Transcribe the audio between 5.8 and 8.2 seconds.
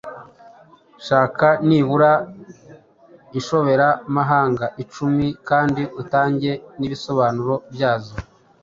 utange n’ibisobanuro byazo.